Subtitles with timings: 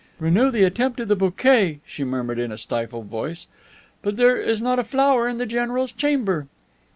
[0.19, 3.47] "Renew the attempt of the bouquet!" she murmured in a stifled voice.
[4.01, 6.47] "But there is not a flower in the general's chamber."